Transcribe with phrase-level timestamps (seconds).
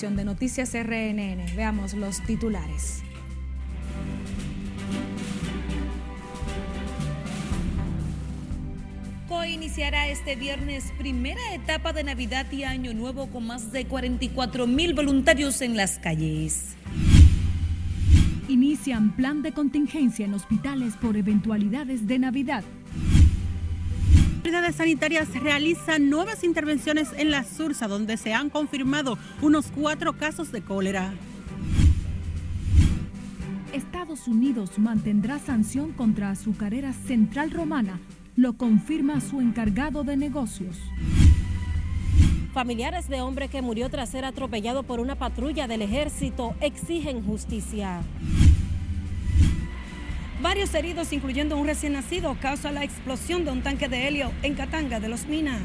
[0.00, 1.54] de Noticias RNN.
[1.54, 3.02] Veamos los titulares.
[9.46, 14.94] iniciará este viernes primera etapa de Navidad y Año Nuevo con más de 44 mil
[14.94, 16.76] voluntarios en las calles.
[18.48, 22.64] Inician plan de contingencia en hospitales por eventualidades de Navidad.
[24.40, 30.50] Autoridades sanitarias realizan nuevas intervenciones en la Sursa, donde se han confirmado unos cuatro casos
[30.50, 31.12] de cólera.
[33.74, 38.00] Estados Unidos mantendrá sanción contra azucarera Central Romana
[38.34, 40.78] lo confirma su encargado de negocios.
[42.54, 48.00] Familiares de hombre que murió tras ser atropellado por una patrulla del ejército exigen justicia.
[50.42, 54.54] Varios heridos, incluyendo un recién nacido, causa la explosión de un tanque de helio en
[54.54, 55.60] Catanga de los Minas.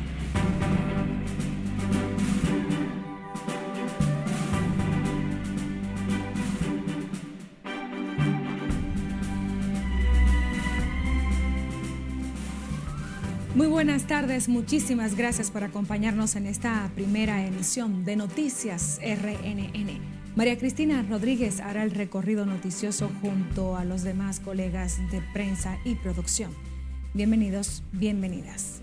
[13.56, 20.15] Muy buenas tardes, muchísimas gracias por acompañarnos en esta primera emisión de Noticias RNN.
[20.36, 25.96] María Cristina Rodríguez hará el recorrido noticioso junto a los demás colegas de prensa y
[25.96, 26.52] producción.
[27.14, 28.82] Bienvenidos, bienvenidas.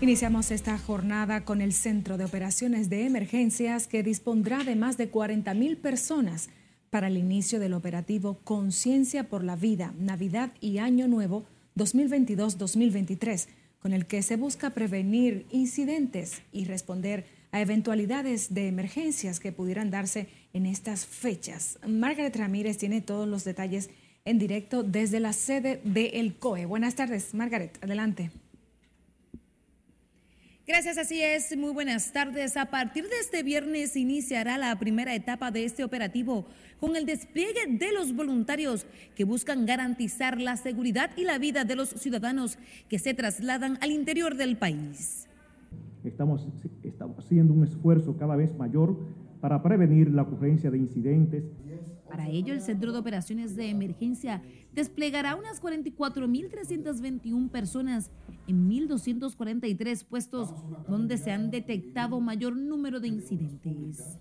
[0.00, 5.08] Iniciamos esta jornada con el Centro de Operaciones de Emergencias que dispondrá de más de
[5.08, 6.50] 40 mil personas
[6.90, 11.44] para el inicio del operativo Conciencia por la Vida, Navidad y Año Nuevo
[11.76, 13.46] 2022-2023
[13.78, 19.90] con el que se busca prevenir incidentes y responder a eventualidades de emergencias que pudieran
[19.90, 21.78] darse estas fechas.
[21.86, 23.90] Margaret Ramírez tiene todos los detalles
[24.24, 26.66] en directo desde la sede del COE.
[26.66, 28.30] Buenas tardes, Margaret, adelante.
[30.64, 31.56] Gracias, así es.
[31.56, 32.56] Muy buenas tardes.
[32.56, 36.46] A partir de este viernes iniciará la primera etapa de este operativo
[36.78, 41.74] con el despliegue de los voluntarios que buscan garantizar la seguridad y la vida de
[41.74, 45.26] los ciudadanos que se trasladan al interior del país.
[46.04, 46.46] Estamos,
[46.84, 48.96] estamos haciendo un esfuerzo cada vez mayor
[49.42, 51.42] para prevenir la ocurrencia de incidentes.
[52.08, 54.40] Para ello, el Centro de Operaciones de Emergencia
[54.72, 58.12] desplegará unas 44.321 personas
[58.46, 60.54] en 1.243 puestos
[60.88, 64.16] donde se han detectado mayor número de incidentes.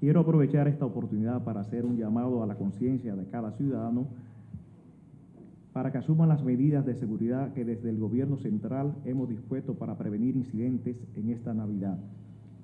[0.00, 4.08] Quiero aprovechar esta oportunidad para hacer un llamado a la conciencia de cada ciudadano
[5.72, 9.96] para que asuman las medidas de seguridad que desde el gobierno central hemos dispuesto para
[9.96, 12.00] prevenir incidentes en esta Navidad.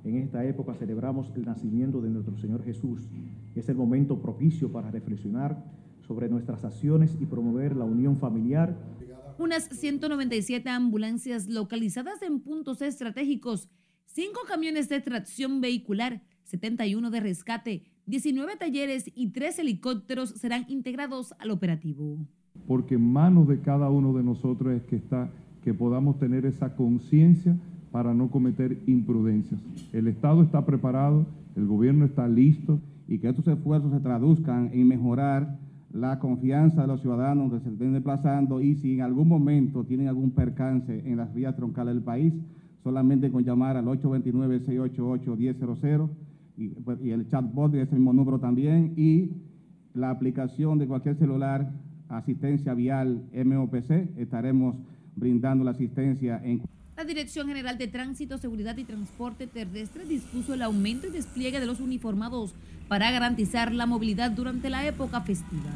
[0.04, 3.08] En esta época celebramos el nacimiento de nuestro Señor Jesús.
[3.54, 5.62] Es el momento propicio para reflexionar
[6.06, 8.76] sobre nuestras acciones y promover la unión familiar.
[9.38, 13.68] Unas 197 ambulancias localizadas en puntos estratégicos,
[14.06, 21.34] 5 camiones de tracción vehicular, 71 de rescate, 19 talleres y 3 helicópteros serán integrados
[21.38, 22.18] al operativo.
[22.66, 25.30] Porque en manos de cada uno de nosotros es que está
[25.62, 27.56] que podamos tener esa conciencia
[27.90, 29.60] para no cometer imprudencias.
[29.92, 32.78] El Estado está preparado, el gobierno está listo.
[33.08, 35.58] Y que estos esfuerzos se traduzcan en mejorar
[35.92, 40.06] la confianza de los ciudadanos que se estén desplazando y si en algún momento tienen
[40.06, 42.32] algún percance en las vías troncales del país,
[42.84, 46.08] solamente con llamar al 829-688-1000
[46.56, 49.32] y, pues, y el chatbot de ese mismo número también y
[49.94, 51.72] la aplicación de cualquier celular,
[52.08, 54.76] asistencia vial MOPC, estaremos
[55.16, 56.60] brindando la asistencia en...
[57.00, 61.64] La Dirección General de Tránsito, Seguridad y Transporte Terrestre dispuso el aumento y despliegue de
[61.64, 62.54] los uniformados
[62.88, 65.70] para garantizar la movilidad durante la época festiva.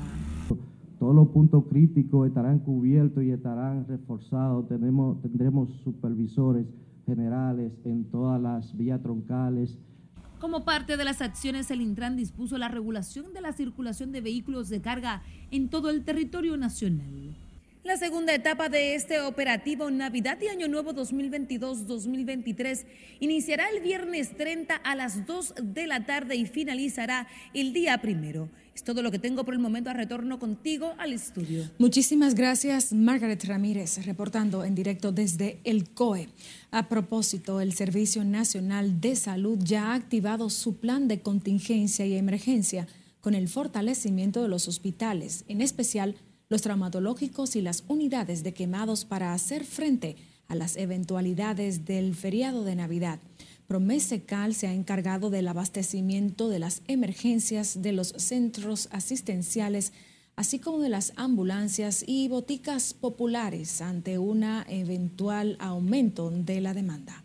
[0.98, 4.68] Todos los puntos críticos estarán cubiertos y estarán reforzados.
[4.68, 6.66] Tenemos, tendremos supervisores
[7.06, 9.78] generales en todas las vías troncales.
[10.40, 14.68] Como parte de las acciones, el Intran dispuso la regulación de la circulación de vehículos
[14.68, 17.34] de carga en todo el territorio nacional.
[17.84, 22.86] La segunda etapa de este operativo Navidad y Año Nuevo 2022-2023
[23.20, 28.48] iniciará el viernes 30 a las 2 de la tarde y finalizará el día primero.
[28.74, 29.90] Es todo lo que tengo por el momento.
[29.90, 31.68] A retorno contigo al estudio.
[31.78, 36.30] Muchísimas gracias, Margaret Ramírez, reportando en directo desde el COE.
[36.70, 42.14] A propósito, el Servicio Nacional de Salud ya ha activado su plan de contingencia y
[42.14, 42.88] emergencia
[43.20, 46.16] con el fortalecimiento de los hospitales, en especial
[46.48, 50.16] los traumatológicos y las unidades de quemados para hacer frente
[50.48, 53.18] a las eventualidades del feriado de Navidad.
[53.66, 59.92] Promesecal se ha encargado del abastecimiento de las emergencias de los centros asistenciales,
[60.36, 67.24] así como de las ambulancias y boticas populares ante un eventual aumento de la demanda.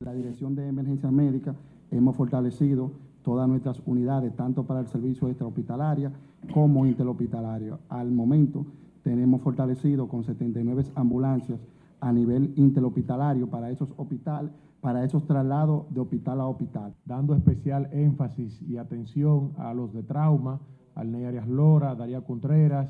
[0.00, 1.56] La Dirección de Emergencias Médicas
[1.90, 2.92] hemos fortalecido
[3.22, 6.12] todas nuestras unidades, tanto para el servicio extrahospitalario
[6.52, 7.78] como interhospitalario.
[7.88, 8.66] Al momento
[9.02, 11.60] tenemos fortalecido con 79 ambulancias
[12.00, 16.94] a nivel interhospitalario para esos hospitales, para esos traslados de hospital a hospital.
[17.04, 20.60] Dando especial énfasis y atención a los de trauma,
[20.94, 22.88] al Ney Arias Lora, Daría Contreras,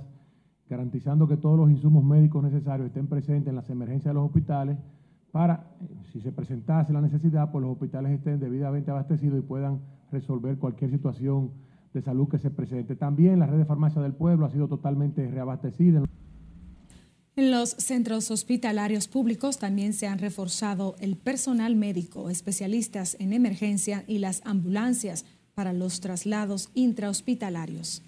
[0.69, 4.79] garantizando que todos los insumos médicos necesarios estén presentes en las emergencias de los hospitales
[5.31, 9.81] para, eh, si se presentase la necesidad, pues los hospitales estén debidamente abastecidos y puedan
[10.13, 11.51] resolver cualquier situación
[11.93, 12.95] de salud que se presente.
[12.95, 16.03] También la red de farmacia del pueblo ha sido totalmente reabastecida.
[17.35, 24.05] En los centros hospitalarios públicos también se han reforzado el personal médico, especialistas en emergencia
[24.07, 25.25] y las ambulancias
[25.55, 28.03] para los traslados intrahospitalarios.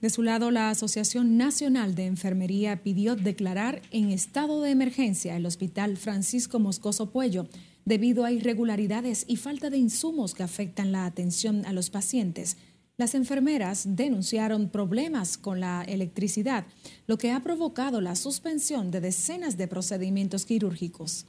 [0.00, 5.44] De su lado, la Asociación Nacional de Enfermería pidió declarar en estado de emergencia el
[5.44, 7.46] Hospital Francisco Moscoso Puello
[7.84, 12.56] debido a irregularidades y falta de insumos que afectan la atención a los pacientes.
[12.96, 16.66] Las enfermeras denunciaron problemas con la electricidad,
[17.06, 21.26] lo que ha provocado la suspensión de decenas de procedimientos quirúrgicos.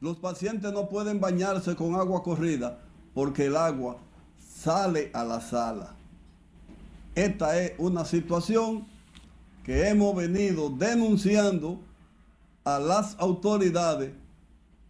[0.00, 2.78] Los pacientes no pueden bañarse con agua corrida
[3.12, 3.98] porque el agua
[4.38, 5.94] sale a la sala.
[7.14, 8.86] Esta es una situación
[9.62, 11.80] que hemos venido denunciando
[12.64, 14.12] a las autoridades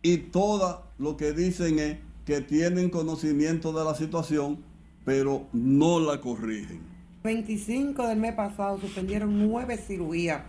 [0.03, 4.71] y todo lo que dicen es que tienen conocimiento de la situación
[5.05, 6.81] pero no la corrigen.
[7.25, 10.43] 25 del mes pasado suspendieron nueve cirugías.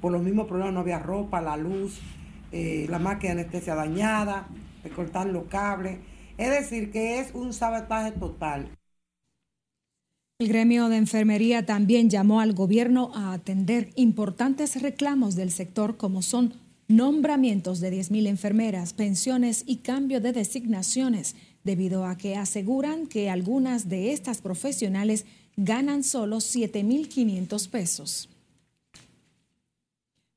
[0.00, 1.98] Por los mismos problemas no había ropa, la luz,
[2.52, 4.48] eh, la máquina de anestesia dañada,
[4.94, 5.98] cortar los cables.
[6.36, 8.68] Es decir, que es un sabotaje total.
[10.38, 16.22] El gremio de enfermería también llamó al gobierno a atender importantes reclamos del sector como
[16.22, 16.54] son
[16.88, 23.88] nombramientos de 10.000 enfermeras, pensiones y cambio de designaciones debido a que aseguran que algunas
[23.88, 25.26] de estas profesionales
[25.56, 28.28] ganan solo 7.500 pesos.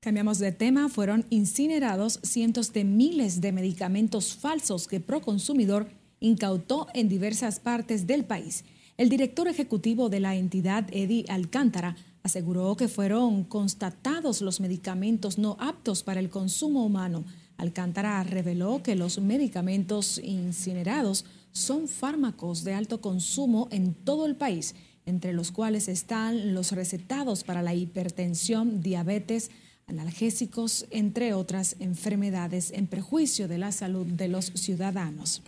[0.01, 5.87] Cambiamos de tema, fueron incinerados cientos de miles de medicamentos falsos que Proconsumidor
[6.19, 8.65] incautó en diversas partes del país.
[8.97, 15.57] El director ejecutivo de la entidad, Eddie Alcántara, aseguró que fueron constatados los medicamentos no
[15.59, 17.23] aptos para el consumo humano
[17.61, 24.73] Alcántara reveló que los medicamentos incinerados son fármacos de alto consumo en todo el país,
[25.05, 29.51] entre los cuales están los recetados para la hipertensión, diabetes,
[29.85, 35.43] analgésicos, entre otras enfermedades en perjuicio de la salud de los ciudadanos.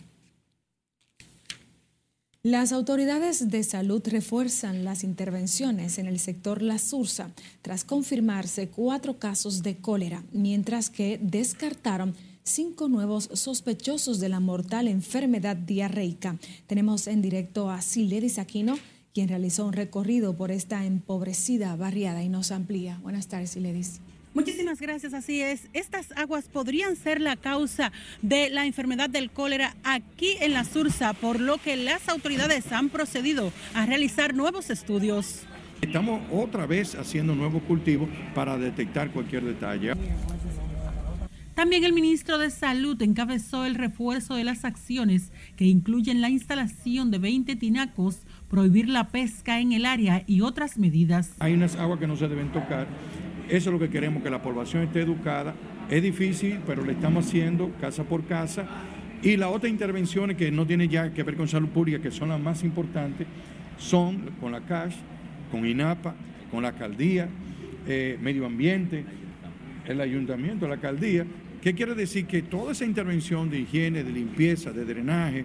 [2.46, 7.30] Las autoridades de salud refuerzan las intervenciones en el sector La Sursa
[7.62, 14.88] tras confirmarse cuatro casos de cólera, mientras que descartaron cinco nuevos sospechosos de la mortal
[14.88, 16.36] enfermedad diarreica.
[16.66, 18.78] Tenemos en directo a Siledis Aquino,
[19.14, 22.98] quien realizó un recorrido por esta empobrecida barriada y nos amplía.
[23.02, 24.02] Buenas tardes, Siledis.
[24.34, 25.68] Muchísimas gracias, así es.
[25.72, 31.12] Estas aguas podrían ser la causa de la enfermedad del cólera aquí en la Sursa,
[31.12, 35.42] por lo que las autoridades han procedido a realizar nuevos estudios.
[35.80, 39.92] Estamos otra vez haciendo nuevos cultivos para detectar cualquier detalle.
[41.54, 47.12] También el ministro de Salud encabezó el refuerzo de las acciones que incluyen la instalación
[47.12, 51.30] de 20 tinacos, prohibir la pesca en el área y otras medidas.
[51.38, 52.88] Hay unas aguas que no se deben tocar
[53.48, 55.54] eso es lo que queremos, que la población esté educada.
[55.90, 58.66] Es difícil, pero lo estamos haciendo casa por casa.
[59.22, 62.28] Y las otras intervenciones que no tienen ya que ver con salud pública, que son
[62.28, 63.26] las más importantes,
[63.78, 64.96] son con la CASH,
[65.50, 66.14] con INAPA,
[66.50, 67.28] con la alcaldía,
[67.86, 69.04] eh, medio ambiente,
[69.86, 71.26] el ayuntamiento, la alcaldía.
[71.60, 72.26] ¿Qué quiere decir?
[72.26, 75.44] Que toda esa intervención de higiene, de limpieza, de drenaje,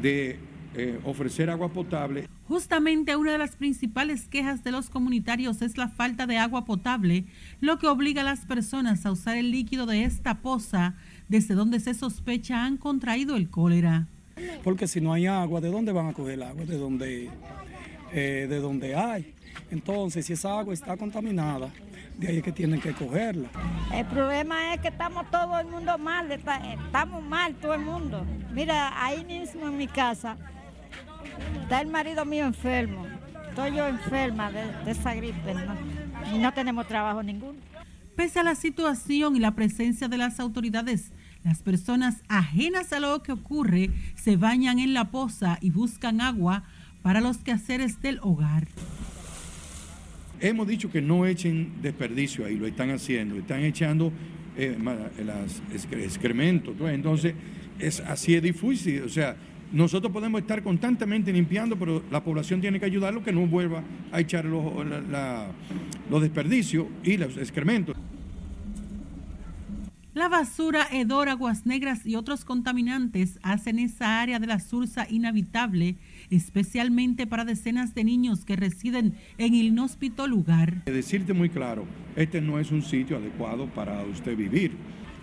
[0.00, 0.38] de
[0.78, 2.28] eh, ofrecer agua potable.
[2.48, 7.24] Justamente una de las principales quejas de los comunitarios es la falta de agua potable,
[7.60, 10.94] lo que obliga a las personas a usar el líquido de esta poza,
[11.28, 14.06] desde donde se sospecha han contraído el cólera.
[14.62, 16.66] Porque si no hay agua, ¿de dónde van a coger el agua?
[16.66, 17.30] De donde,
[18.12, 19.32] eh, de donde hay.
[19.70, 21.70] Entonces, si esa agua está contaminada,
[22.18, 23.48] de ahí es que tienen que cogerla.
[23.94, 28.26] El problema es que estamos todo el mundo mal, estamos mal todo el mundo.
[28.52, 30.36] Mira, ahí mismo en mi casa
[31.62, 33.06] Está el marido mío enfermo.
[33.48, 35.54] Estoy yo enferma de, esa gripe
[36.34, 37.58] y no tenemos trabajo ninguno.
[38.14, 41.12] Pese a la situación y la presencia de las autoridades,
[41.44, 46.64] las personas ajenas a lo que ocurre se bañan en la poza y buscan agua
[47.02, 48.68] para los quehaceres del hogar.
[50.40, 54.12] Hemos dicho que no echen desperdicio ahí, lo están haciendo, están echando
[54.56, 54.76] eh,
[55.24, 55.62] los
[55.92, 56.74] excrementos.
[56.80, 57.34] Entonces,
[57.78, 59.02] es, así es difícil.
[59.02, 59.36] O sea,
[59.72, 63.82] nosotros podemos estar constantemente limpiando, pero la población tiene que ayudarlo que no vuelva
[64.12, 64.64] a echar los,
[66.10, 67.96] los desperdicios y los excrementos.
[70.16, 75.96] La basura, hedor, aguas negras y otros contaminantes hacen esa área de la Sursa inhabitable,
[76.30, 80.84] especialmente para decenas de niños que residen en el inhóspito lugar.
[80.86, 81.84] Decirte muy claro,
[82.16, 84.72] este no es un sitio adecuado para usted vivir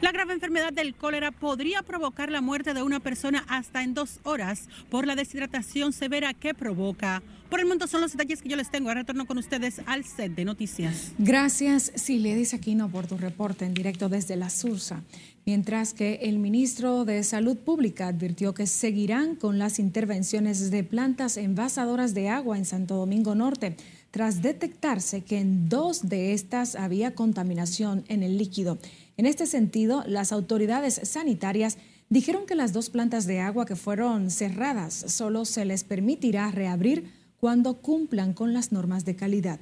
[0.04, 4.20] la grave enfermedad del cólera podría provocar la muerte de una persona hasta en dos
[4.24, 7.24] horas por la deshidratación severa que provoca.
[7.50, 8.90] Por el momento son los detalles que yo les tengo.
[8.90, 11.14] Ahora retorno con ustedes al set de noticias.
[11.20, 15.04] Gracias, Siledis Aquino, por tu reporte en directo desde la Sursa.
[15.46, 21.38] Mientras que el ministro de Salud Pública advirtió que seguirán con las intervenciones de plantas
[21.38, 23.78] envasadoras de agua en Santo Domingo Norte,
[24.12, 28.78] tras detectarse que en dos de estas había contaminación en el líquido.
[29.15, 31.77] En este sentido, las autoridades sanitarias
[32.10, 37.12] dijeron que las dos plantas de agua que fueron cerradas solo se les permitirá reabrir
[37.38, 39.60] cuando cumplan con las normas de calidad.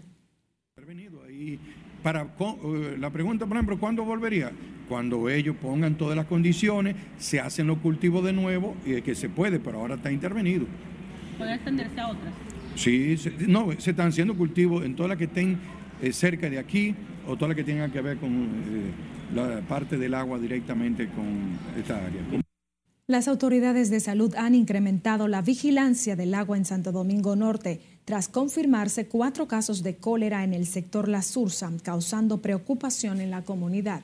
[2.04, 4.52] Para, eh, la pregunta, por ejemplo, ¿cuándo volvería?
[4.88, 9.30] Cuando ellos pongan todas las condiciones, se hacen los cultivos de nuevo y que se
[9.30, 10.66] puede, pero ahora está intervenido.
[11.38, 12.34] ¿Puede extenderse a otras?
[12.76, 13.16] Sí,
[13.48, 15.60] no, se están haciendo cultivos en todas las que estén
[16.02, 16.96] eh, cerca de aquí
[17.28, 18.92] o todas las que tengan que ver con eh,
[19.36, 22.22] la parte del agua directamente con esta área.
[23.08, 28.28] Las autoridades de salud han incrementado la vigilancia del agua en Santo Domingo Norte tras
[28.28, 34.02] confirmarse cuatro casos de cólera en el sector La Sursa, causando preocupación en la comunidad.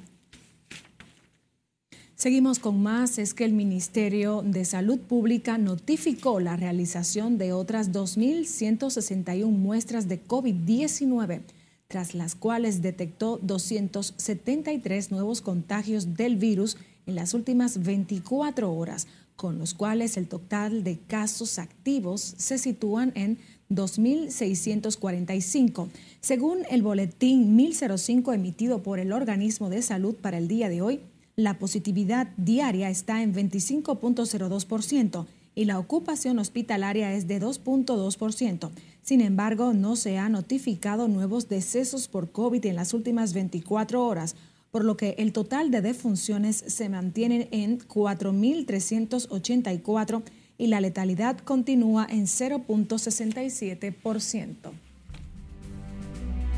[2.16, 3.20] Seguimos con más.
[3.20, 10.22] Es que el Ministerio de Salud Pública notificó la realización de otras 2.161 muestras de
[10.22, 11.42] COVID-19
[11.88, 16.76] tras las cuales detectó 273 nuevos contagios del virus
[17.06, 23.14] en las últimas 24 horas, con los cuales el total de casos activos se sitúan
[23.16, 23.38] en
[23.70, 25.88] 2.645.
[26.20, 31.00] Según el boletín 1005 emitido por el organismo de salud para el día de hoy,
[31.36, 38.70] la positividad diaria está en 25.02% y la ocupación hospitalaria es de 2.2%.
[39.02, 44.36] Sin embargo, no se han notificado nuevos decesos por COVID en las últimas 24 horas,
[44.70, 50.22] por lo que el total de defunciones se mantiene en 4.384
[50.60, 54.56] y la letalidad continúa en 0.67%.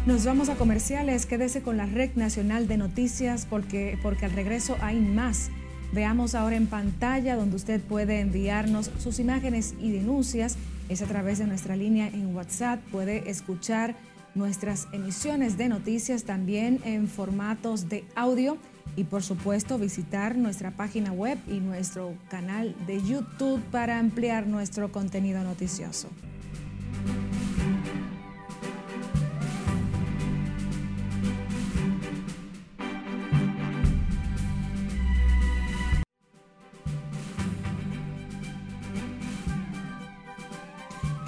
[0.05, 4.75] Nos vamos a comerciales, quédese con la Red Nacional de Noticias porque, porque al regreso
[4.81, 5.51] hay más.
[5.91, 10.55] Veamos ahora en pantalla donde usted puede enviarnos sus imágenes y denuncias
[10.87, 12.79] es a través de nuestra línea en WhatsApp.
[12.91, 13.95] Puede escuchar
[14.35, 18.57] nuestras emisiones de noticias también en formatos de audio
[18.95, 24.91] y por supuesto visitar nuestra página web y nuestro canal de YouTube para ampliar nuestro
[24.91, 26.09] contenido noticioso.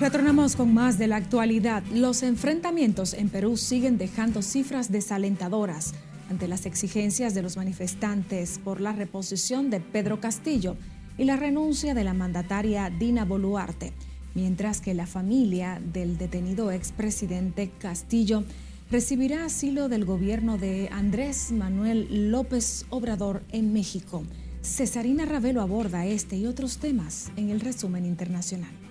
[0.01, 1.84] Retornamos con más de la actualidad.
[1.93, 5.93] Los enfrentamientos en Perú siguen dejando cifras desalentadoras
[6.27, 10.75] ante las exigencias de los manifestantes por la reposición de Pedro Castillo
[11.20, 13.93] y la renuncia de la mandataria Dina Boluarte,
[14.34, 18.43] mientras que la familia del detenido expresidente Castillo
[18.89, 24.24] recibirá asilo del gobierno de Andrés Manuel López Obrador en México.
[24.63, 28.90] Cesarina Ravelo aborda este y otros temas en el resumen internacional.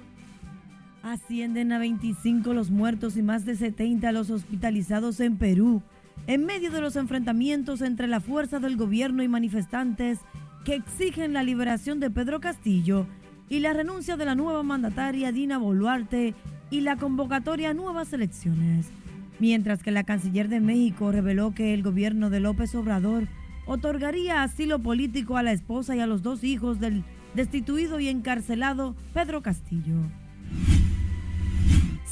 [1.02, 5.83] Ascienden a 25 los muertos y más de 70 los hospitalizados en Perú,
[6.26, 10.19] en medio de los enfrentamientos entre la fuerza del gobierno y manifestantes
[10.64, 13.07] que exigen la liberación de Pedro Castillo
[13.49, 16.35] y la renuncia de la nueva mandataria Dina Boluarte
[16.69, 18.90] y la convocatoria a nuevas elecciones.
[19.38, 23.26] Mientras que la canciller de México reveló que el gobierno de López Obrador
[23.66, 27.04] otorgaría asilo político a la esposa y a los dos hijos del
[27.35, 29.97] destituido y encarcelado Pedro Castillo.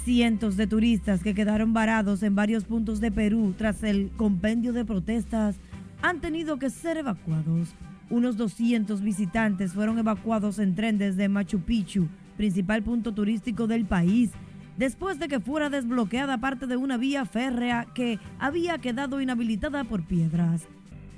[0.09, 4.87] Cientos de turistas que quedaron varados en varios puntos de Perú tras el compendio de
[4.87, 5.57] protestas
[6.01, 7.75] han tenido que ser evacuados.
[8.09, 14.31] Unos 200 visitantes fueron evacuados en tren desde Machu Picchu, principal punto turístico del país,
[14.79, 20.07] después de que fuera desbloqueada parte de una vía férrea que había quedado inhabilitada por
[20.07, 20.67] piedras.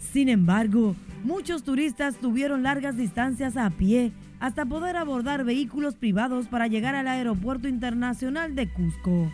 [0.01, 6.67] Sin embargo, muchos turistas tuvieron largas distancias a pie hasta poder abordar vehículos privados para
[6.67, 9.31] llegar al Aeropuerto Internacional de Cusco.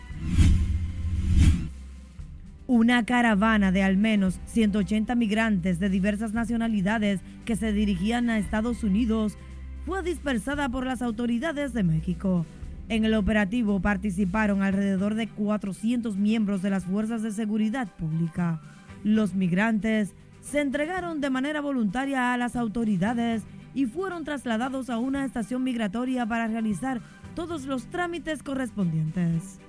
[2.67, 8.83] Una caravana de al menos 180 migrantes de diversas nacionalidades que se dirigían a Estados
[8.83, 9.37] Unidos
[9.85, 12.45] fue dispersada por las autoridades de México.
[12.89, 18.61] En el operativo participaron alrededor de 400 miembros de las fuerzas de seguridad pública.
[19.05, 23.43] Los migrantes se entregaron de manera voluntaria a las autoridades
[23.77, 26.99] y fueron trasladados a una estación migratoria para realizar
[27.35, 29.59] todos los trámites correspondientes.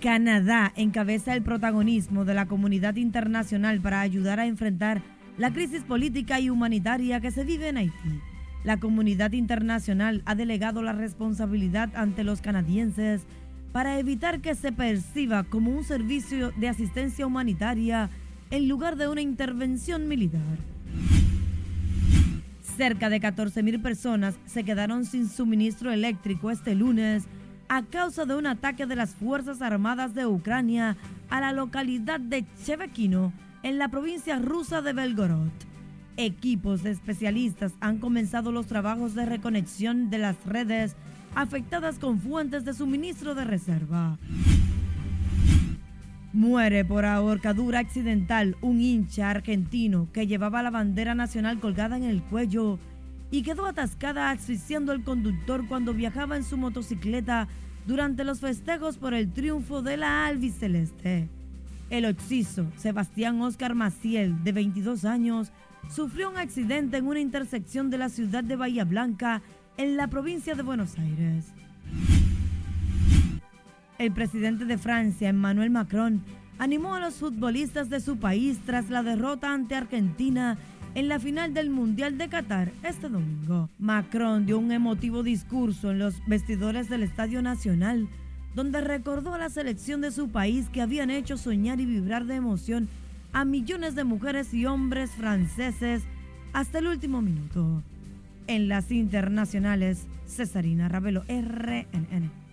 [0.00, 5.02] Canadá encabeza el protagonismo de la comunidad internacional para ayudar a enfrentar
[5.36, 8.20] la crisis política y humanitaria que se vive en Haití.
[8.64, 13.26] La comunidad internacional ha delegado la responsabilidad ante los canadienses
[13.70, 18.08] para evitar que se perciba como un servicio de asistencia humanitaria
[18.50, 20.73] en lugar de una intervención militar.
[22.76, 27.24] Cerca de 14.000 personas se quedaron sin suministro eléctrico este lunes
[27.68, 30.96] a causa de un ataque de las Fuerzas Armadas de Ucrania
[31.30, 35.52] a la localidad de Chevekino, en la provincia rusa de Belgorod.
[36.16, 40.96] Equipos de especialistas han comenzado los trabajos de reconexión de las redes
[41.36, 44.18] afectadas con fuentes de suministro de reserva.
[46.34, 52.24] Muere por ahorcadura accidental un hincha argentino que llevaba la bandera nacional colgada en el
[52.24, 52.80] cuello
[53.30, 57.46] y quedó atascada asfixiando al conductor cuando viajaba en su motocicleta
[57.86, 61.28] durante los festejos por el triunfo de la albiceleste.
[61.88, 65.52] El occiso Sebastián Oscar Maciel, de 22 años,
[65.88, 69.40] sufrió un accidente en una intersección de la ciudad de Bahía Blanca,
[69.76, 71.54] en la provincia de Buenos Aires.
[74.04, 76.22] El presidente de Francia, Emmanuel Macron,
[76.58, 80.58] animó a los futbolistas de su país tras la derrota ante Argentina
[80.94, 83.70] en la final del Mundial de Qatar este domingo.
[83.78, 88.06] Macron dio un emotivo discurso en los vestidores del Estadio Nacional,
[88.54, 92.34] donde recordó a la selección de su país que habían hecho soñar y vibrar de
[92.34, 92.90] emoción
[93.32, 96.02] a millones de mujeres y hombres franceses
[96.52, 97.82] hasta el último minuto.
[98.48, 102.43] En las internacionales, Cesarina Ravelo, RNN.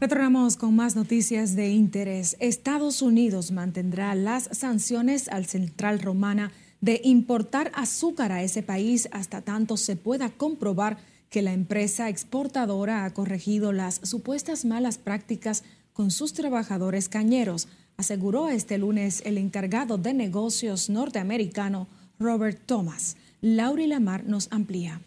[0.00, 2.36] Retornamos con más noticias de interés.
[2.40, 9.40] Estados Unidos mantendrá las sanciones al Central Romana de importar azúcar a ese país hasta
[9.40, 10.98] tanto se pueda comprobar
[11.30, 18.48] que la empresa exportadora ha corregido las supuestas malas prácticas con sus trabajadores cañeros, aseguró
[18.48, 21.86] este lunes el encargado de negocios norteamericano
[22.18, 23.16] Robert Thomas.
[23.40, 25.00] Lauri Lamar nos amplía.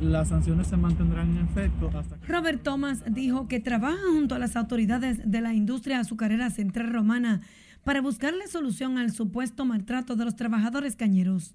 [0.00, 4.56] Las sanciones se mantendrán en efecto hasta Robert Thomas dijo que trabaja junto a las
[4.56, 7.42] autoridades de la industria azucarera central romana
[7.84, 11.54] para buscarle solución al supuesto maltrato de los trabajadores cañeros.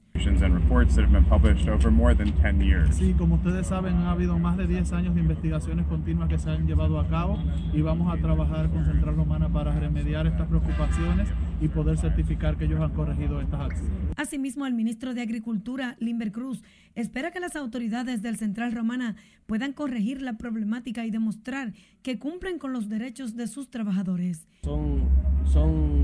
[2.91, 6.49] Sí, como ustedes saben, ha habido más de 10 años de investigaciones continuas que se
[6.51, 7.39] han llevado a cabo
[7.73, 11.29] y vamos a trabajar con Central Romana para remediar estas preocupaciones
[11.61, 14.13] y poder certificar que ellos han corregido estas acciones.
[14.15, 16.63] Asimismo, el ministro de Agricultura, Limber Cruz,
[16.95, 19.15] espera que las autoridades del Central Romana
[19.47, 24.47] puedan corregir la problemática y demostrar que cumplen con los derechos de sus trabajadores.
[24.63, 25.01] Son,
[25.45, 25.98] son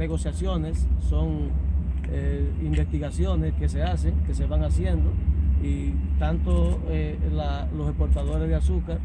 [0.00, 1.50] negociaciones, son
[2.10, 5.12] eh, investigaciones que se hacen, que se van haciendo
[5.62, 7.18] y tanto eh,
[7.76, 8.98] los exportadores de azúcar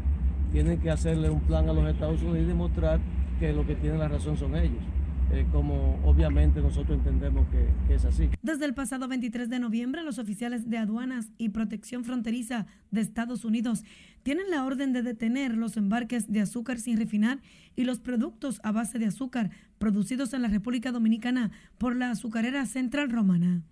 [0.52, 2.98] tienen que hacerle un plan a los Estados Unidos y demostrar
[3.38, 4.82] que lo que tienen la razón son ellos.
[5.32, 8.30] Eh, como obviamente nosotros entendemos que, es así.
[8.42, 13.44] Desde el pasado 23 de noviembre, los oficiales de aduanas y protección fronteriza de Estados
[13.44, 13.82] Unidos
[14.22, 17.40] tienen la orden de detener los embarques de azúcar sin refinar
[17.74, 22.66] y los productos a base de azúcar producidos en la República Dominicana por la azucarera
[22.66, 23.62] Central Romana.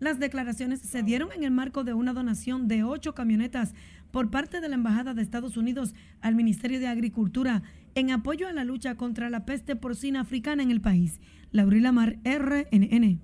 [0.00, 3.74] Las declaraciones se dieron en el marco de una donación de ocho camionetas
[4.10, 7.62] por parte de la Embajada de Estados Unidos al Ministerio de Agricultura
[7.94, 11.20] en apoyo a la lucha contra la peste porcina africana en el país.
[11.52, 13.20] Laurila Mar, RNN.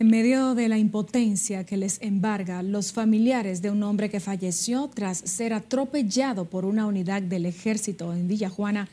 [0.00, 4.88] En medio de la impotencia que les embarga, los familiares de un hombre que falleció
[4.88, 8.88] tras ser atropellado por una unidad del ejército en Villajuana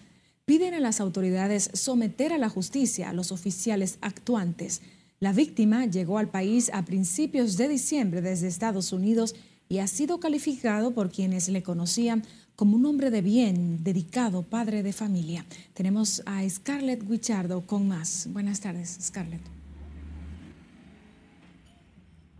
[0.51, 4.81] piden a las autoridades someter a la justicia a los oficiales actuantes.
[5.21, 9.33] La víctima llegó al país a principios de diciembre desde Estados Unidos
[9.69, 12.25] y ha sido calificado por quienes le conocían
[12.57, 15.45] como un hombre de bien, dedicado, padre de familia.
[15.73, 18.27] Tenemos a Scarlett Guichardo con más.
[18.29, 19.60] Buenas tardes, Scarlett.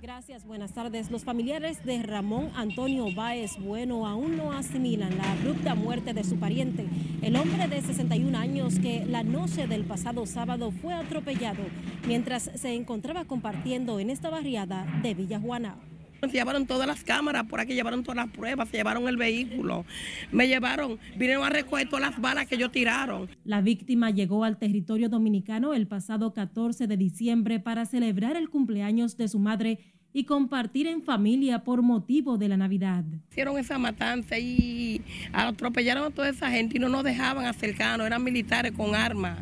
[0.02, 1.12] Gracias, buenas tardes.
[1.12, 6.40] Los familiares de Ramón Antonio Báez Bueno aún no asimilan la abrupta muerte de su
[6.40, 6.88] pariente,
[7.22, 11.62] el hombre de 61 años que la noche del pasado sábado fue atropellado
[12.08, 15.76] mientras se encontraba compartiendo en esta barriada de Villa Juana.
[16.22, 19.86] Se llevaron todas las cámaras, por aquí llevaron todas las pruebas, se llevaron el vehículo,
[20.32, 23.28] me llevaron, vinieron a recoger todas las balas que ellos tiraron.
[23.44, 29.18] La víctima llegó al territorio dominicano el pasado 14 de diciembre para celebrar el cumpleaños
[29.18, 29.80] de su madre
[30.14, 33.04] y compartir en familia por motivo de la Navidad.
[33.32, 35.02] Hicieron esa matanza y
[35.34, 39.40] atropellaron a toda esa gente y no nos dejaban acercarnos, eran militares con armas.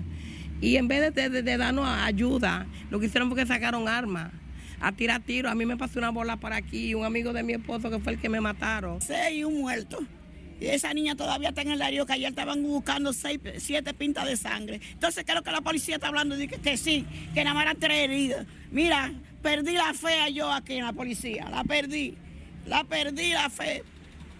[0.61, 4.31] Y en vez de, de, de darnos ayuda, lo que hicieron fue que sacaron armas
[4.81, 5.49] a tirar tiro.
[5.49, 8.13] A mí me pasó una bola para aquí, un amigo de mi esposo que fue
[8.13, 9.01] el que me mataron.
[9.01, 9.99] Seis y un muerto.
[10.59, 14.25] Y esa niña todavía está en el área que ayer estaban buscando seis, siete pintas
[14.25, 14.81] de sangre.
[14.91, 17.77] Entonces creo que la policía está hablando de que, que sí, que nada más eran
[17.77, 18.45] tres heridas.
[18.71, 22.15] Mira, perdí la fe yo aquí en la policía, la perdí,
[22.65, 23.83] la perdí la fe.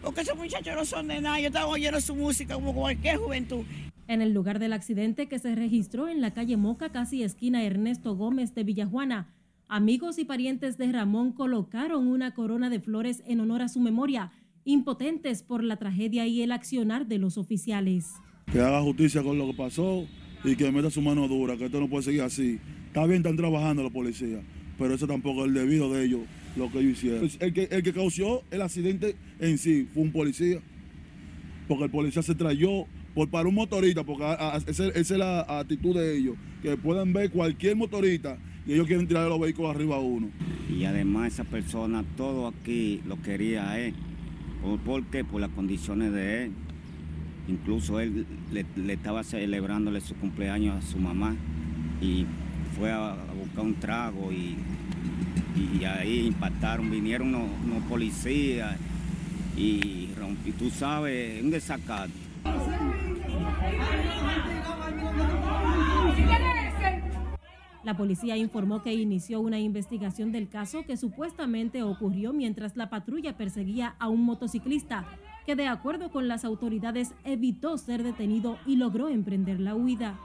[0.02, 3.66] Porque esos muchachos no son de nada, yo estaba oyendo su música como cualquier juventud.
[4.08, 8.16] En el lugar del accidente que se registró en la calle Moca, casi esquina Ernesto
[8.16, 9.28] Gómez de Villajuana,
[9.70, 14.32] amigos y parientes de Ramón colocaron una corona de flores en honor a su memoria,
[14.66, 18.08] impotentes por la tragedia y el accionar de los oficiales.
[18.52, 20.08] Que haga justicia con lo que pasó
[20.44, 22.60] y que meta su mano dura, que esto no puede seguir así.
[22.88, 24.42] Está bien, están trabajando la policía,
[24.80, 26.22] pero eso tampoco es el debido de ellos,
[26.58, 27.30] lo que ellos hicieron.
[27.40, 30.60] El que, el que causó el accidente en sí fue un policía,
[31.68, 34.24] porque el policía se trayó por para un motorista, porque
[34.68, 39.08] esa, esa es la actitud de ellos, que pueden ver cualquier motorista y ellos quieren
[39.08, 40.30] tirar los vehículos arriba a uno.
[40.70, 43.94] Y además esa persona, todo aquí lo quería a él.
[44.86, 45.24] ¿Por qué?
[45.24, 46.52] Por las condiciones de él.
[47.48, 51.36] Incluso él le, le, estaba celebrándole su cumpleaños a su mamá
[52.00, 52.26] y
[52.78, 54.56] fue a, a buscar un trago y,
[55.80, 58.78] y, ahí impactaron, vinieron unos, unos policías
[59.58, 60.10] y,
[60.46, 62.12] y tú sabes, un desacato.
[67.84, 73.38] La policía informó que inició una investigación del caso que supuestamente ocurrió mientras la patrulla
[73.38, 75.06] perseguía a un motociclista
[75.46, 80.20] que de acuerdo con las autoridades evitó ser detenido y logró emprender la huida.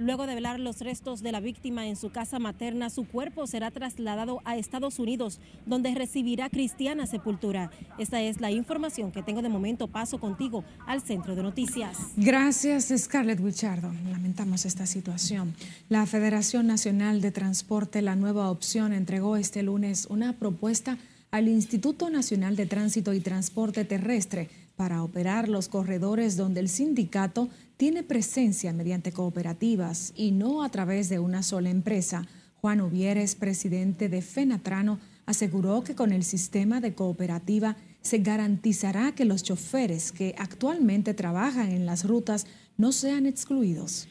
[0.00, 3.70] Luego de velar los restos de la víctima en su casa materna, su cuerpo será
[3.70, 7.70] trasladado a Estados Unidos, donde recibirá cristiana sepultura.
[7.98, 9.88] Esta es la información que tengo de momento.
[9.88, 11.98] Paso contigo al centro de noticias.
[12.16, 13.92] Gracias, Scarlett Wichardo.
[14.10, 15.54] Lamentamos esta situación.
[15.90, 20.96] La Federación Nacional de Transporte, la nueva opción, entregó este lunes una propuesta
[21.30, 24.48] al Instituto Nacional de Tránsito y Transporte Terrestre
[24.80, 31.10] para operar los corredores donde el sindicato tiene presencia mediante cooperativas y no a través
[31.10, 32.26] de una sola empresa.
[32.62, 39.26] Juan Uvieres, presidente de Fenatrano, aseguró que con el sistema de cooperativa se garantizará que
[39.26, 42.46] los choferes que actualmente trabajan en las rutas
[42.78, 44.08] no sean excluidos.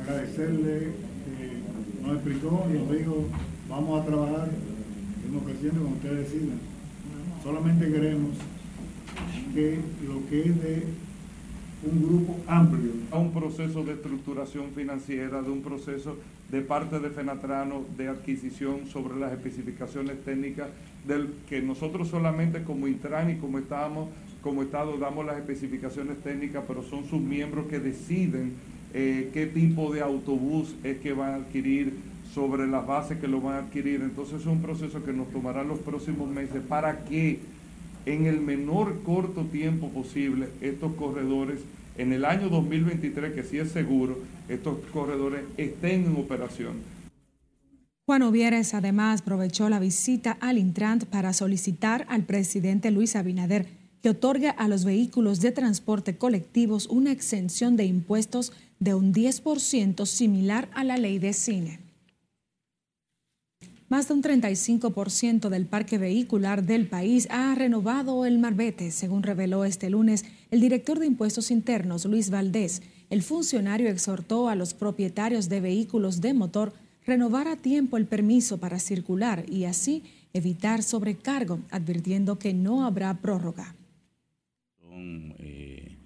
[0.00, 0.92] Agradecerle, eh,
[2.00, 3.26] nos explicó y nos dijo,
[3.68, 4.50] vamos a trabajar,
[5.16, 6.28] estamos creciendo como ustedes.
[7.42, 8.30] Solamente queremos
[9.54, 10.82] que lo que es de
[11.84, 12.92] un grupo amplio.
[13.10, 16.16] A un proceso de estructuración financiera, de un proceso
[16.50, 20.68] de parte de Fenatrano de adquisición sobre las especificaciones técnicas
[21.06, 24.08] del que nosotros solamente como Intran y como estamos
[24.42, 28.54] como Estado damos las especificaciones técnicas, pero son sus miembros que deciden
[28.92, 31.94] eh, qué tipo de autobús es que van a adquirir
[32.34, 34.02] sobre las bases que lo van a adquirir.
[34.02, 37.38] Entonces es un proceso que nos tomará los próximos meses para que
[38.06, 41.60] en el menor corto tiempo posible estos corredores,
[41.96, 46.76] en el año 2023, que sí es seguro, estos corredores estén en operación.
[48.06, 53.66] Juan Ovieres además aprovechó la visita al Intrant para solicitar al presidente Luis Abinader
[54.02, 60.04] que otorgue a los vehículos de transporte colectivos una exención de impuestos de un 10%
[60.06, 61.78] similar a la ley de cine.
[63.92, 69.66] Más de un 35% del parque vehicular del país ha renovado el marbete, según reveló
[69.66, 72.80] este lunes el director de Impuestos Internos, Luis Valdés.
[73.10, 76.72] El funcionario exhortó a los propietarios de vehículos de motor
[77.04, 83.12] renovar a tiempo el permiso para circular y así evitar sobrecargo, advirtiendo que no habrá
[83.20, 83.74] prórroga.
[84.80, 85.96] Son eh,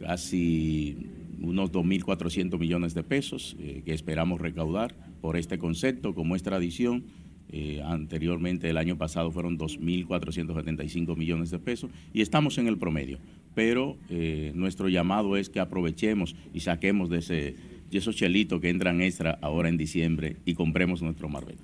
[0.00, 0.96] casi
[1.40, 7.04] unos 2.400 millones de pesos eh, que esperamos recaudar por este concepto, como es tradición
[7.50, 13.18] eh, anteriormente, el año pasado fueron 2.475 millones de pesos y estamos en el promedio.
[13.54, 17.56] Pero eh, nuestro llamado es que aprovechemos y saquemos de, ese,
[17.90, 21.62] de esos chelitos que entran extra ahora en diciembre y compremos nuestro marbete.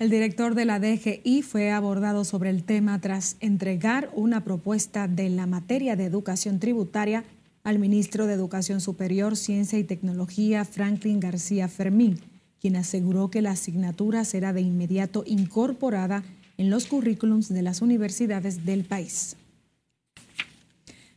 [0.00, 5.30] El director de la DGI fue abordado sobre el tema tras entregar una propuesta de
[5.30, 7.24] la materia de educación tributaria
[7.62, 12.18] al ministro de Educación Superior, Ciencia y Tecnología, Franklin García Fermín
[12.66, 16.24] quien aseguró que la asignatura será de inmediato incorporada
[16.58, 19.36] en los currículums de las universidades del país.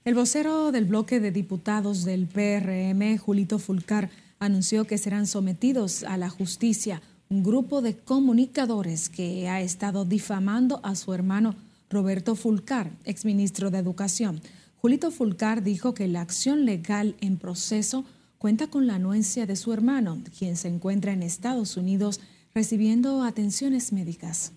[0.05, 6.17] El vocero del bloque de diputados del PRM, Julito Fulcar, anunció que serán sometidos a
[6.17, 11.55] la justicia un grupo de comunicadores que ha estado difamando a su hermano
[11.89, 14.39] Roberto Fulcar, exministro de Educación.
[14.77, 18.05] Julito Fulcar dijo que la acción legal en proceso
[18.39, 22.21] cuenta con la anuencia de su hermano, quien se encuentra en Estados Unidos
[22.55, 24.53] recibiendo atenciones médicas.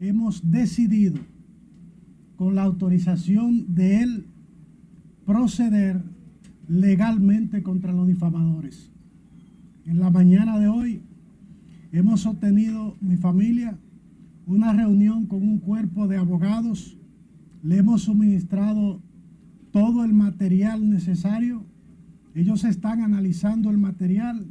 [0.00, 1.18] Hemos decidido,
[2.36, 4.26] con la autorización de él,
[5.24, 6.02] proceder
[6.66, 8.90] legalmente contra los difamadores.
[9.86, 11.02] En la mañana de hoy
[11.92, 13.78] hemos obtenido, mi familia,
[14.46, 16.96] una reunión con un cuerpo de abogados.
[17.62, 19.00] Le hemos suministrado
[19.70, 21.64] todo el material necesario.
[22.34, 24.46] Ellos están analizando el material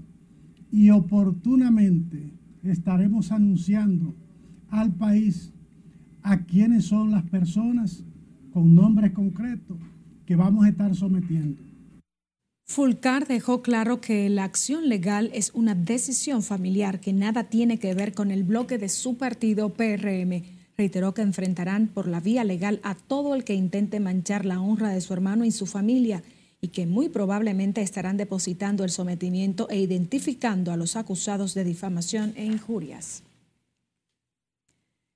[0.71, 4.15] y oportunamente estaremos anunciando
[4.69, 5.53] al país
[6.21, 8.03] a quiénes son las personas
[8.51, 9.77] con nombres concretos
[10.25, 11.61] que vamos a estar sometiendo.
[12.65, 17.93] Fulcar dejó claro que la acción legal es una decisión familiar que nada tiene que
[17.93, 20.43] ver con el bloque de su partido PRM.
[20.77, 24.89] Reiteró que enfrentarán por la vía legal a todo el que intente manchar la honra
[24.89, 26.23] de su hermano y su familia
[26.61, 32.33] y que muy probablemente estarán depositando el sometimiento e identificando a los acusados de difamación
[32.35, 33.23] e injurias.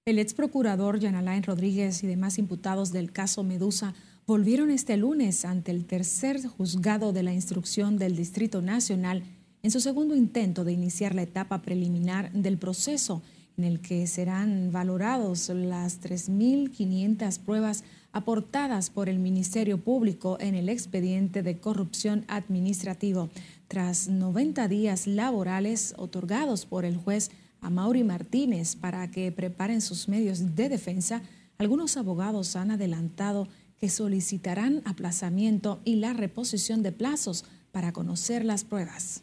[0.05, 3.93] El ex procurador Jan Alain Rodríguez y demás imputados del caso Medusa
[4.25, 9.23] volvieron este lunes ante el tercer juzgado de la instrucción del Distrito Nacional
[9.63, 13.21] en su segundo intento de iniciar la etapa preliminar del proceso
[13.61, 20.67] en el que serán valorados las 3.500 pruebas aportadas por el Ministerio Público en el
[20.67, 23.29] expediente de corrupción administrativo
[23.67, 27.29] tras 90 días laborales otorgados por el juez
[27.61, 31.21] a Mauri Martínez para que preparen sus medios de defensa.
[31.59, 33.47] Algunos abogados han adelantado
[33.77, 39.21] que solicitarán aplazamiento y la reposición de plazos para conocer las pruebas.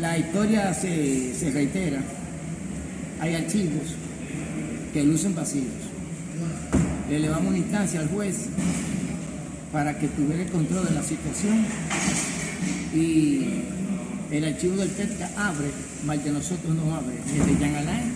[0.00, 2.00] La historia se, reitera.
[3.20, 3.94] Hay archivos
[4.92, 5.66] que lucen vacíos.
[7.08, 8.46] Le elevamos una instancia al juez
[9.72, 11.64] para que tuviera el control de la situación
[12.94, 13.62] y
[14.30, 15.70] el archivo del PETCA abre,
[16.04, 18.12] mal de nosotros no abre, el de Jean Alain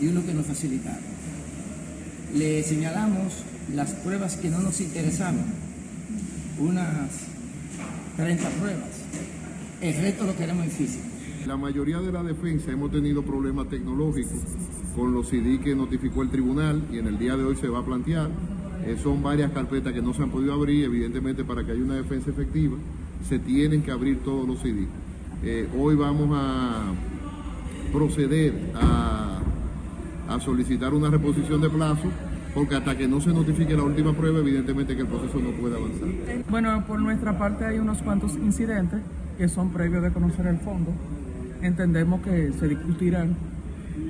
[0.00, 1.10] y uno que nos facilitaron
[2.34, 3.32] le señalamos
[3.74, 5.44] las pruebas que no nos interesaban,
[6.58, 7.10] unas
[8.16, 8.88] 30 pruebas.
[9.80, 11.04] El resto lo queremos en físico.
[11.46, 14.40] La mayoría de la defensa hemos tenido problemas tecnológicos
[14.94, 17.80] con los CD que notificó el tribunal y en el día de hoy se va
[17.80, 18.30] a plantear.
[18.84, 21.96] Eh, son varias carpetas que no se han podido abrir, evidentemente para que haya una
[21.96, 22.76] defensa efectiva
[23.28, 24.86] se tienen que abrir todos los CD.
[25.42, 26.92] Eh, hoy vamos a
[27.92, 29.30] proceder a
[30.30, 32.08] a solicitar una reposición de plazo
[32.54, 35.76] porque hasta que no se notifique la última prueba, evidentemente que el proceso no puede
[35.76, 36.08] avanzar.
[36.48, 39.00] Bueno, por nuestra parte hay unos cuantos incidentes
[39.38, 40.92] que son previos de conocer el fondo.
[41.62, 43.36] Entendemos que se discutirán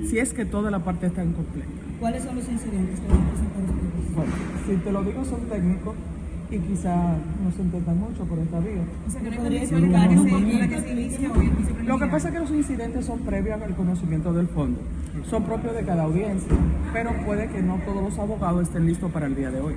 [0.07, 1.67] si es que toda la parte está incompleta.
[1.99, 4.15] ¿Cuáles son los incidentes que van a presentar ustedes?
[4.15, 4.31] Bueno,
[4.65, 5.95] si te lo digo, son técnicos
[6.49, 6.95] y quizá
[7.43, 8.83] no se entiendan mucho por esta vía.
[11.85, 14.79] Lo que pasa es que los incidentes son previos al conocimiento del fondo,
[15.29, 16.55] son propios de cada audiencia,
[16.91, 19.75] pero puede que no todos los abogados estén listos para el día de hoy.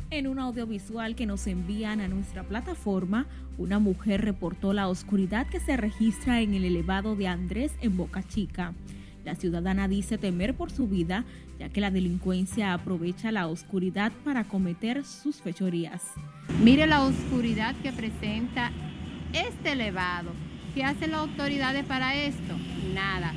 [0.08, 3.26] En un audiovisual que nos envían a nuestra plataforma,
[3.58, 8.22] una mujer reportó la oscuridad que se registra en el elevado de Andrés en Boca
[8.26, 8.72] Chica.
[9.26, 11.26] La ciudadana dice temer por su vida,
[11.58, 16.02] ya que la delincuencia aprovecha la oscuridad para cometer sus fechorías.
[16.62, 18.72] Mire la oscuridad que presenta
[19.34, 20.30] este elevado.
[20.74, 22.54] ¿Qué hacen las autoridades para esto?
[22.94, 23.34] Nada.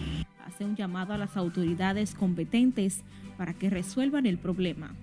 [0.59, 3.03] Un llamado a las autoridades competentes
[3.37, 4.93] para que resuelvan el problema.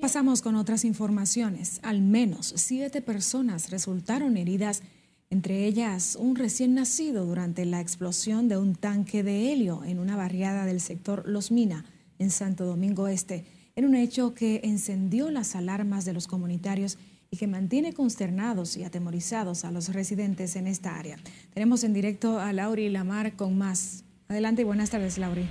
[0.00, 1.78] Pasamos con otras informaciones.
[1.84, 4.82] Al menos siete personas resultaron heridas,
[5.30, 10.16] entre ellas un recién nacido durante la explosión de un tanque de helio en una
[10.16, 11.84] barriada del sector Los Mina,
[12.18, 13.44] en Santo Domingo Este,
[13.76, 16.98] en un hecho que encendió las alarmas de los comunitarios
[17.32, 21.16] y que mantiene consternados y atemorizados a los residentes en esta área.
[21.54, 24.04] Tenemos en directo a Lauri Lamar con más.
[24.28, 25.46] Adelante y buenas tardes, Lauri.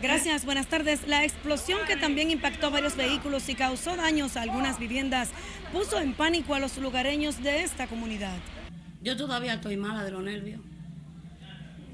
[0.00, 1.08] Gracias, buenas tardes.
[1.08, 5.30] La explosión que también impactó varios vehículos y causó daños a algunas viviendas
[5.72, 8.38] puso en pánico a los lugareños de esta comunidad.
[9.02, 10.60] Yo todavía estoy mala de los nervios.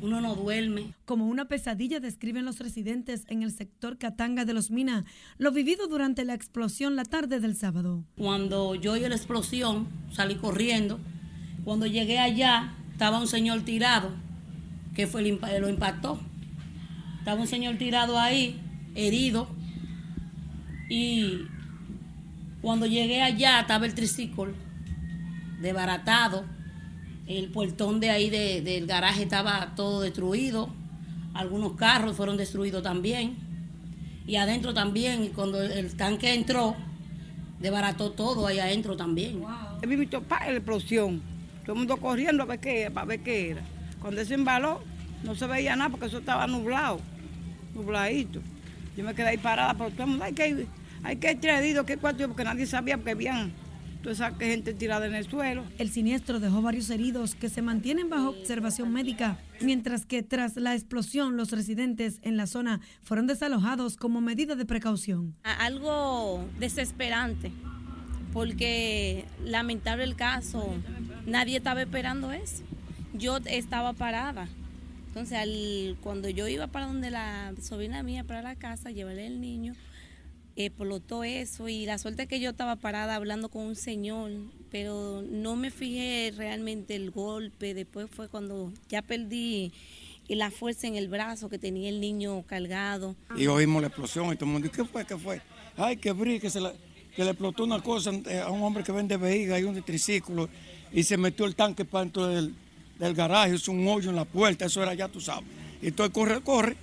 [0.04, 0.92] Uno no duerme.
[1.06, 5.06] Como una pesadilla describen los residentes en el sector Catanga de los Minas
[5.38, 8.04] lo vivido durante la explosión la tarde del sábado.
[8.18, 11.00] Cuando yo oí la explosión, salí corriendo.
[11.64, 14.10] Cuando llegué allá, estaba un señor tirado,
[14.94, 16.20] que fue el, lo impactó.
[17.20, 18.60] Estaba un señor tirado ahí,
[18.94, 19.48] herido.
[20.90, 21.46] Y
[22.60, 24.52] cuando llegué allá, estaba el triciclo
[25.62, 26.44] desbaratado.
[27.26, 30.68] El puertón de ahí del garaje estaba todo destruido.
[31.32, 33.37] Algunos carros fueron destruidos también.
[34.26, 36.76] Y adentro también, cuando el tanque entró,
[37.60, 39.42] desbarató todo ahí adentro también.
[39.82, 41.22] He visto la explosión.
[41.62, 43.62] Todo el mundo corriendo a ver qué, para ver qué era.
[44.00, 44.82] Cuando se embaló,
[45.22, 47.00] no se veía nada porque eso estaba nublado
[47.74, 48.40] nubladito.
[48.96, 50.66] Yo me quedé ahí parada, pero todo el mundo, hay que,
[51.02, 53.52] hay que traído, que cuatro, porque nadie sabía, porque habían
[54.04, 55.64] toda esa gente tirada en el suelo.
[55.78, 60.74] El siniestro dejó varios heridos que se mantienen bajo observación médica, mientras que tras la
[60.74, 65.34] explosión los residentes en la zona fueron desalojados como medida de precaución.
[65.42, 67.50] Algo desesperante,
[68.34, 70.74] porque lamentable el caso,
[71.24, 72.62] nadie estaba esperando eso.
[73.14, 74.48] Yo estaba parada
[75.14, 79.40] entonces, al, cuando yo iba para donde la sobrina mía, para la casa, llevarle el
[79.40, 79.74] niño,
[80.56, 84.30] explotó eso y la suerte que yo estaba parada hablando con un señor,
[84.70, 87.74] pero no me fijé realmente el golpe.
[87.74, 89.72] Después fue cuando ya perdí
[90.28, 93.16] la fuerza en el brazo que tenía el niño cargado.
[93.36, 95.04] Y oímos la explosión y todo el mundo, ¿qué fue?
[95.04, 95.40] ¿Qué fue?
[95.76, 96.60] Ay, que brí, que, se
[97.14, 100.48] que le explotó una cosa eh, a un hombre que vende vejiga y un triciclo
[100.92, 102.54] y se metió el tanque para dentro del
[102.98, 105.44] del garaje, es un hoyo en la puerta, eso era ya, tú sabes.
[105.82, 106.76] Y todo corre, corre,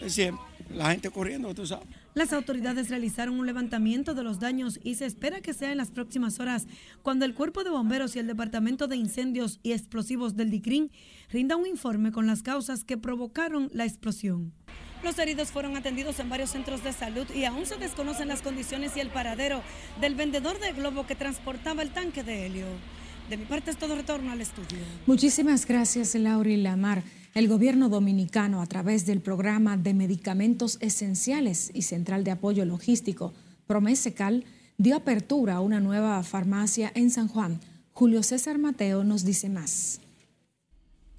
[0.00, 1.86] es siempre, la gente corriendo, tú sabes.
[2.14, 5.90] Las autoridades realizaron un levantamiento de los daños y se espera que sea en las
[5.90, 6.66] próximas horas
[7.02, 10.90] cuando el Cuerpo de Bomberos y el Departamento de Incendios y Explosivos del DICRIN
[11.30, 14.52] rinda un informe con las causas que provocaron la explosión.
[15.04, 18.96] Los heridos fueron atendidos en varios centros de salud y aún se desconocen las condiciones
[18.96, 19.62] y el paradero
[20.00, 22.66] del vendedor de globo que transportaba el tanque de helio.
[23.30, 24.78] De mi parte es todo retorno al estudio.
[25.06, 27.02] Muchísimas gracias, Laura y Lamar.
[27.38, 33.32] El gobierno dominicano, a través del programa de medicamentos esenciales y central de apoyo logístico,
[33.68, 34.44] Promesecal,
[34.76, 37.60] dio apertura a una nueva farmacia en San Juan.
[37.92, 40.00] Julio César Mateo nos dice más.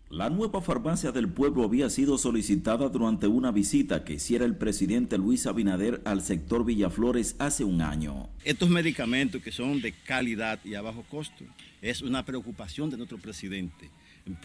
[0.10, 5.18] La nueva farmacia del pueblo había sido solicitada durante una visita que hiciera el presidente
[5.18, 8.28] Luis Abinader al sector Villaflores hace un año.
[8.44, 11.46] Estos medicamentos que son de calidad y a bajo costo
[11.82, 13.90] es una preocupación de nuestro presidente.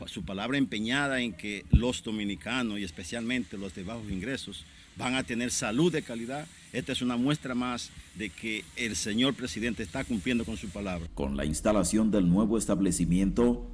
[0.07, 4.65] Su palabra empeñada en que los dominicanos y especialmente los de bajos ingresos
[4.97, 6.47] van a tener salud de calidad.
[6.73, 11.09] Esta es una muestra más de que el señor presidente está cumpliendo con su palabra.
[11.15, 13.71] Con la instalación del nuevo establecimiento,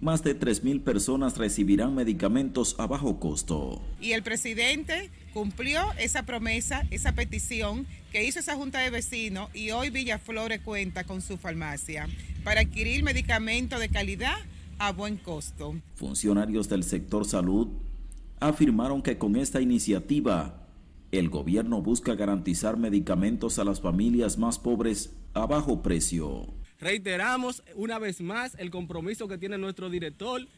[0.00, 3.80] más de 3.000 personas recibirán medicamentos a bajo costo.
[4.00, 9.70] Y el presidente cumplió esa promesa, esa petición que hizo esa junta de vecinos y
[9.70, 12.08] hoy Villaflores cuenta con su farmacia
[12.42, 14.36] para adquirir medicamentos de calidad
[14.82, 15.76] a buen costo.
[15.94, 17.68] Funcionarios del sector salud
[18.40, 20.66] afirmaron que con esta iniciativa
[21.12, 26.52] el gobierno busca garantizar medicamentos a las familias más pobres a bajo precio.
[26.80, 30.48] Reiteramos una vez más el compromiso que tiene nuestro director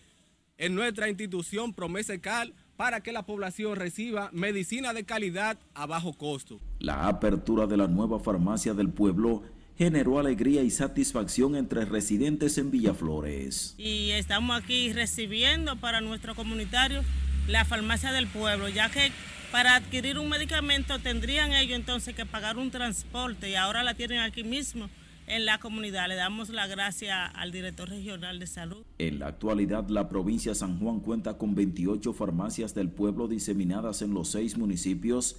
[0.57, 6.15] en nuestra institución Promesa Cal para que la población reciba medicina de calidad a bajo
[6.15, 6.61] costo.
[6.79, 9.43] La apertura de la nueva farmacia del pueblo
[9.77, 13.75] generó alegría y satisfacción entre residentes en Villaflores.
[13.77, 17.03] Y estamos aquí recibiendo para nuestro comunitario
[17.49, 19.11] la farmacia del pueblo, ya que
[19.51, 24.21] para adquirir un medicamento tendrían ellos entonces que pagar un transporte y ahora la tienen
[24.21, 24.89] aquí mismo
[25.27, 26.09] en la comunidad.
[26.09, 28.85] Le damos la gracia al director regional de salud.
[28.99, 34.03] En la actualidad, la provincia de San Juan cuenta con 28 farmacias del pueblo diseminadas
[34.03, 35.37] en los seis municipios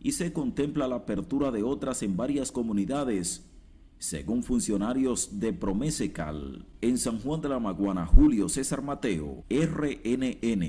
[0.00, 3.44] y se contempla la apertura de otras en varias comunidades,
[3.98, 6.66] según funcionarios de Promesecal.
[6.80, 10.62] En San Juan de la Maguana, Julio César Mateo, RNN.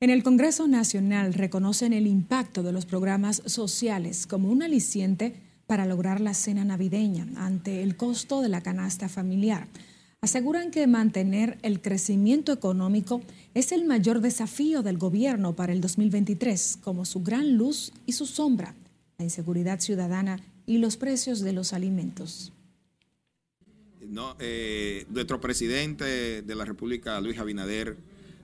[0.00, 5.34] En el Congreso Nacional reconocen el impacto de los programas sociales como un aliciente
[5.66, 9.66] para lograr la cena navideña ante el costo de la canasta familiar.
[10.20, 13.20] Aseguran que mantener el crecimiento económico
[13.54, 18.26] es el mayor desafío del gobierno para el 2023, como su gran luz y su
[18.26, 18.74] sombra,
[19.18, 22.52] la inseguridad ciudadana y los precios de los alimentos.
[24.06, 27.96] No, eh, nuestro presidente de la República, Luis Abinader,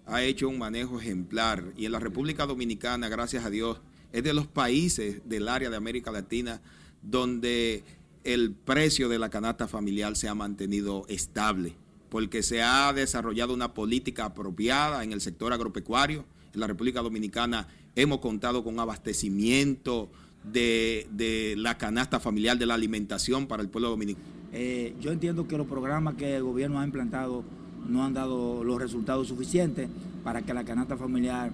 [0.07, 3.79] ha hecho un manejo ejemplar y en la República Dominicana, gracias a Dios,
[4.11, 6.63] es de los países del área de América Latina
[7.03, 7.85] donde
[8.25, 11.75] el precio de la canasta familiar se ha mantenido estable,
[12.09, 16.25] porque se ha desarrollado una política apropiada en el sector agropecuario.
[16.55, 20.11] En la República Dominicana hemos contado con abastecimiento
[20.53, 24.27] de, la canasta familiar de la alimentación para el pueblo dominicano.
[24.53, 27.43] Eh, yo entiendo que los programas que el gobierno ha implantado
[27.89, 29.89] no han dado los resultados suficientes
[30.23, 31.51] para que la canasta familiar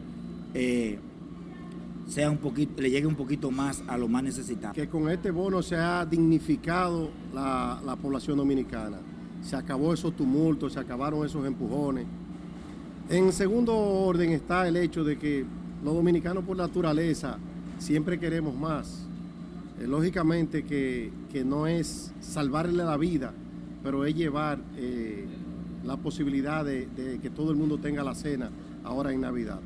[0.54, 0.98] eh,
[2.06, 4.74] sea un poquito, le llegue un poquito más a los más necesitados.
[4.74, 8.98] Que con este bono se ha dignificado la, la población dominicana.
[9.42, 12.06] Se acabó esos tumultos, se acabaron esos empujones.
[13.08, 15.44] En segundo orden está el hecho de que
[15.82, 17.38] los dominicanos por naturaleza
[17.80, 19.06] siempre queremos más.
[19.80, 23.32] Eh, lógicamente que, que, no es salvarle la vida,
[23.82, 25.26] pero es llevar eh,
[25.84, 28.50] la posibilidad de, de que todo el mundo tenga la cena
[28.84, 29.60] ahora en Navidad.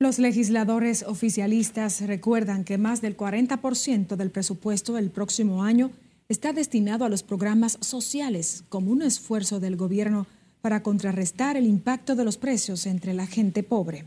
[0.00, 5.90] Los legisladores oficialistas recuerdan que más del 40% del presupuesto del próximo año
[6.28, 10.26] está destinado a los programas sociales como un esfuerzo del gobierno
[10.60, 14.04] para contrarrestar el impacto de los precios entre la gente pobre.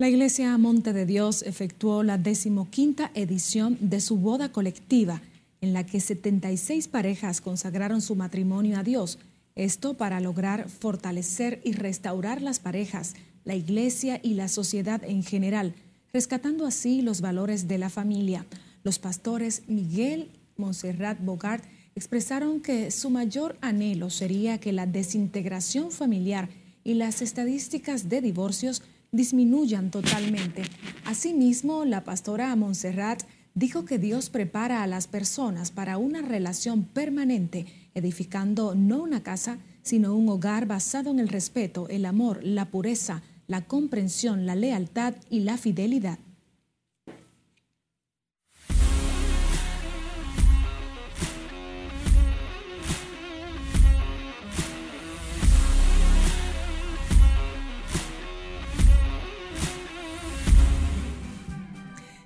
[0.00, 5.20] La Iglesia Monte de Dios efectuó la decimoquinta edición de su boda colectiva,
[5.60, 9.18] en la que 76 parejas consagraron su matrimonio a Dios
[9.56, 15.74] esto para lograr fortalecer y restaurar las parejas, la iglesia y la sociedad en general,
[16.14, 18.46] rescatando así los valores de la familia.
[18.82, 21.62] Los pastores Miguel Monserrat Bogart
[21.94, 26.48] expresaron que su mayor anhelo sería que la desintegración familiar
[26.84, 28.82] y las estadísticas de divorcios
[29.12, 30.62] disminuyan totalmente.
[31.04, 33.22] Asimismo, la pastora Montserrat
[33.54, 39.58] dijo que Dios prepara a las personas para una relación permanente edificando no una casa,
[39.82, 45.14] sino un hogar basado en el respeto, el amor, la pureza, la comprensión, la lealtad
[45.28, 46.18] y la fidelidad.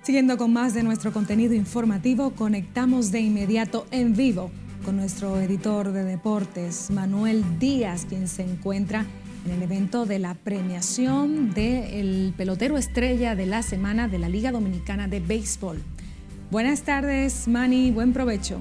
[0.04, 4.50] Siguiendo con más de nuestro contenido informativo, conectamos de inmediato en vivo
[4.84, 9.06] con nuestro editor de deportes, Manuel Díaz, quien se encuentra
[9.46, 14.52] en el evento de la premiación del pelotero estrella de la semana de la Liga
[14.52, 15.80] Dominicana de Béisbol.
[16.50, 18.60] Buenas tardes, Manny, buen provecho.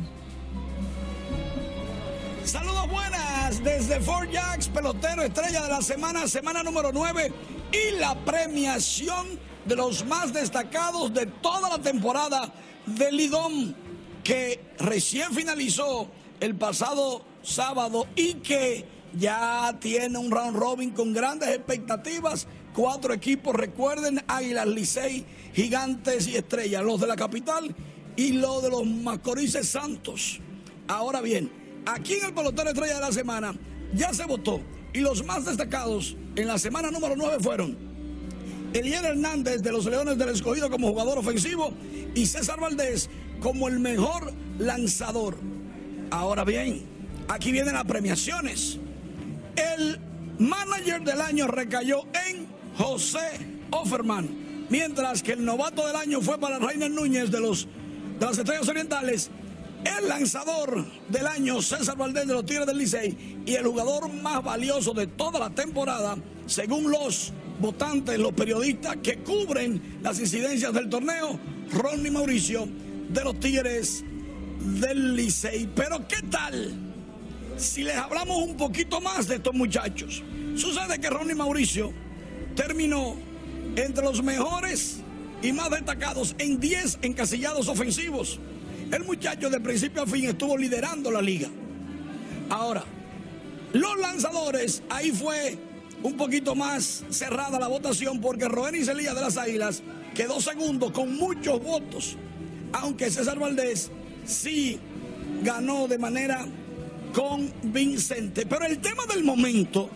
[2.45, 7.33] Saludos buenas desde Fort Jacks, pelotero estrella de la semana, semana número 9
[7.73, 9.27] y la premiación
[9.65, 12.53] de los más destacados de toda la temporada
[12.85, 13.75] del Lidón
[14.23, 16.07] que recién finalizó
[16.39, 18.85] el pasado sábado y que
[19.17, 22.47] ya tiene un round robin con grandes expectativas.
[22.73, 27.75] Cuatro equipos, recuerden, Águilas, Licey, Gigantes y Estrellas, los de la capital
[28.15, 30.39] y los de los Macorices Santos.
[30.87, 31.51] Ahora bien,
[31.85, 33.53] aquí en el pelotero estrella de la semana
[33.93, 34.59] ya se votó
[34.93, 37.92] y los más destacados en la semana número 9 fueron
[38.73, 41.73] Eliel Hernández de los Leones del Escogido como jugador ofensivo
[42.15, 43.09] y César Valdés
[43.39, 45.37] como el mejor lanzador.
[46.09, 46.81] Ahora bien,
[47.27, 48.79] aquí vienen las premiaciones.
[49.55, 49.99] El
[50.39, 52.47] manager del año recayó en
[52.77, 53.27] José
[53.71, 54.27] Offerman,
[54.69, 57.67] mientras que el novato del año fue para Rainer Núñez de, los,
[58.19, 59.29] de las Estrellas Orientales
[59.83, 64.43] el lanzador del año, César Valdés de los Tigres del Licey, y el jugador más
[64.43, 66.15] valioso de toda la temporada,
[66.45, 71.39] según los votantes, los periodistas que cubren las incidencias del torneo,
[71.71, 72.67] Ronnie Mauricio
[73.09, 74.03] de los Tigres
[74.79, 75.69] del Licey.
[75.73, 76.73] Pero ¿qué tal
[77.57, 80.21] si les hablamos un poquito más de estos muchachos?
[80.55, 81.93] Sucede que Ronnie Mauricio
[82.55, 83.15] terminó
[83.77, 84.97] entre los mejores
[85.41, 88.39] y más destacados en 10 encasillados ofensivos
[88.91, 91.47] el muchacho de principio a fin estuvo liderando la liga.
[92.49, 92.83] Ahora,
[93.71, 95.57] los lanzadores, ahí fue
[96.03, 99.81] un poquito más cerrada la votación porque Roenis Elías de las Águilas
[100.13, 102.17] quedó segundo con muchos votos.
[102.73, 103.89] Aunque César Valdés
[104.25, 104.79] sí
[105.41, 106.45] ganó de manera
[107.13, 108.45] convincente.
[108.45, 109.89] Pero el tema del momento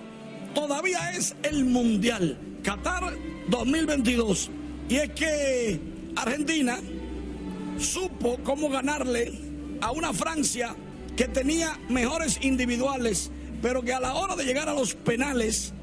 [0.54, 3.14] todavía es el Mundial Qatar
[3.50, 4.50] 2022.
[4.90, 5.80] Y es que
[6.16, 6.80] Argentina
[7.80, 9.34] supo cómo ganarle
[9.82, 10.76] a una Francia
[11.16, 13.32] que tenía mejores individuales,
[13.62, 15.74] pero que a la hora de llegar a los penales,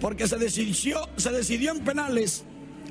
[0.00, 2.44] porque se decidió, se decidió en penales,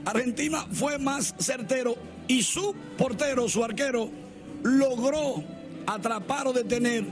[0.06, 1.96] Argentina fue más certero
[2.28, 4.10] y su portero, su arquero,
[4.64, 5.44] logró
[5.88, 7.06] atrapar o detener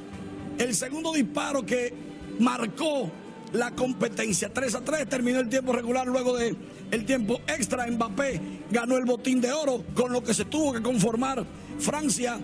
[0.58, 1.94] el segundo disparo que
[2.39, 3.12] marcó
[3.54, 4.52] la competencia.
[4.52, 6.56] 3 a 3 terminó el tiempo regular luego de
[6.91, 7.88] el tiempo extra.
[7.88, 8.41] Mbappé
[8.72, 11.46] ganó el botín de oro con lo que se tuvo que conformar
[11.80, 12.39] Francia.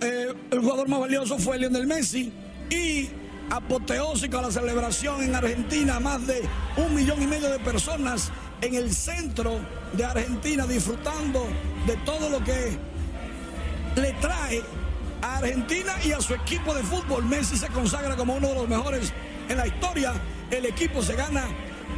[0.00, 2.32] Eh, el jugador más valioso fue Lionel Messi
[2.70, 3.08] y
[3.50, 6.42] apoteósica la celebración en Argentina, más de
[6.76, 8.30] un millón y medio de personas
[8.60, 9.60] en el centro
[9.92, 11.46] de Argentina disfrutando
[11.86, 12.78] de todo lo que
[13.96, 14.62] le trae
[15.22, 17.24] a Argentina y a su equipo de fútbol.
[17.24, 19.12] Messi se consagra como uno de los mejores
[19.48, 20.12] en la historia.
[20.50, 21.44] El equipo se gana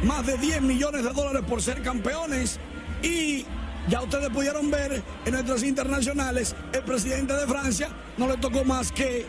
[0.03, 2.59] más de 10 millones de dólares por ser campeones
[3.01, 3.45] y
[3.87, 8.91] ya ustedes pudieron ver en nuestras internacionales, el presidente de Francia no le tocó más
[8.91, 9.25] que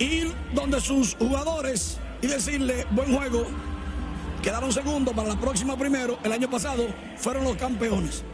[0.00, 3.46] ir donde sus jugadores y decirle buen juego.
[4.42, 6.18] Quedaron segundos para la próxima primero.
[6.24, 6.86] El año pasado
[7.16, 8.24] fueron los campeones.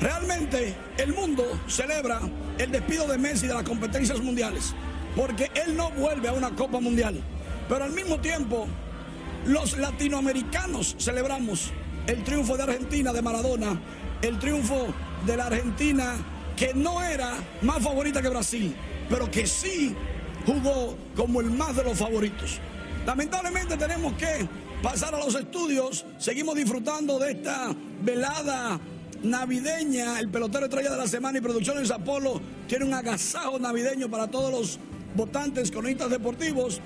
[0.00, 2.20] Realmente el mundo celebra
[2.58, 4.74] el despido de Messi de las competencias mundiales
[5.16, 7.20] porque él no vuelve a una Copa Mundial.
[7.68, 8.66] Pero al mismo tiempo
[9.46, 11.70] los latinoamericanos celebramos
[12.06, 13.80] el triunfo de Argentina de Maradona,
[14.20, 14.88] el triunfo
[15.24, 16.16] de la Argentina
[16.56, 18.74] que no era más favorita que Brasil,
[19.08, 19.94] pero que sí
[20.46, 22.58] jugó como el más de los favoritos.
[23.06, 24.48] Lamentablemente tenemos que
[24.82, 28.80] pasar a los estudios, seguimos disfrutando de esta velada
[29.22, 34.28] navideña, el pelotero estrella de la semana y Producciones Apolo tiene un agasajo navideño para
[34.28, 34.78] todos los
[35.14, 36.80] votantes cronistas deportivos.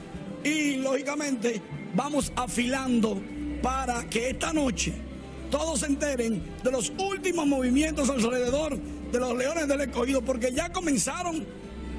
[0.44, 1.60] Y lógicamente
[1.94, 3.20] vamos afilando
[3.62, 4.94] para que esta noche
[5.50, 10.70] todos se enteren de los últimos movimientos alrededor de los Leones del Escogido, porque ya
[10.70, 11.44] comenzaron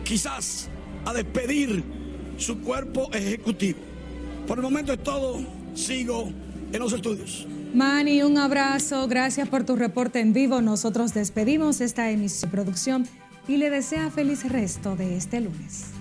[0.04, 0.70] quizás
[1.06, 1.84] a despedir
[2.38, 3.80] su cuerpo ejecutivo.
[4.48, 5.40] Por el momento es todo,
[5.74, 6.32] sigo
[6.72, 7.48] en los estudios.
[7.74, 10.62] Manny, un abrazo, gracias por tu reporte en vivo.
[10.62, 13.08] Nosotros despedimos esta emisión de producción
[13.48, 15.92] y le desea feliz resto de este lunes.